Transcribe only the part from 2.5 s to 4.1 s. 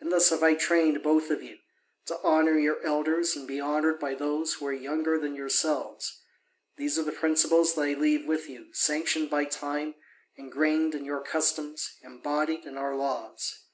your elders and be honoured